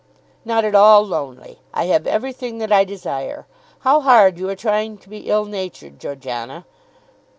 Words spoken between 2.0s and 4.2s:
everything that I desire. How